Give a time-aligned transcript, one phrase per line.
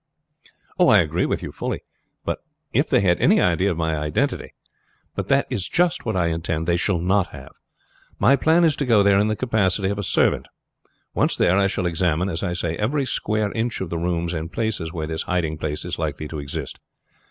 [0.79, 1.53] "I agree with you,
[2.73, 4.55] if they had any idea of my identity;
[5.13, 7.51] but that is just what I intend they shall not have.
[8.17, 10.47] My plan is to go there in the capacity of a servant.
[11.13, 14.51] Once there I shall examine, as I say, every square inch of the rooms and
[14.51, 16.79] places where this hiding place is likely to exist.